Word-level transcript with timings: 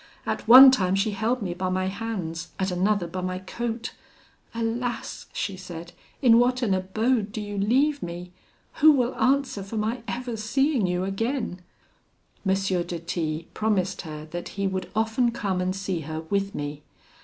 At 0.25 0.47
one 0.47 0.71
time 0.71 0.95
she 0.95 1.11
held 1.11 1.43
me 1.43 1.53
by 1.53 1.69
my 1.69 1.85
hands, 1.85 2.53
at 2.57 2.71
another 2.71 3.05
by 3.05 3.21
my 3.21 3.37
coat. 3.37 3.93
'Alas!' 4.55 5.27
she 5.31 5.55
said, 5.55 5.93
'in 6.23 6.39
what 6.39 6.63
an 6.63 6.73
abode 6.73 7.31
do 7.31 7.39
you 7.39 7.55
leave 7.59 8.01
me! 8.01 8.31
Who 8.81 8.91
will 8.93 9.13
answer 9.13 9.61
for 9.61 9.77
my 9.77 10.01
ever 10.07 10.37
seeing 10.37 10.87
you 10.87 11.03
again?' 11.03 11.61
M. 12.43 12.53
de 12.55 12.97
T 12.97 13.47
promised 13.53 14.01
her 14.01 14.25
that 14.31 14.49
he 14.57 14.65
would 14.65 14.89
often 14.95 15.29
come 15.29 15.61
and 15.61 15.75
see 15.75 15.99
her 15.99 16.21
with 16.21 16.55
me. 16.55 16.81